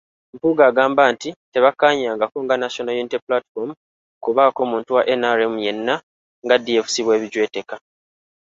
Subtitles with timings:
[0.33, 3.69] Mpuuga agamba nti tebakkaanyangako nga National Unity Platform
[4.23, 5.95] kubaako muntu wa NRM yenna
[6.45, 7.75] nga DFC bw’ebijweteka.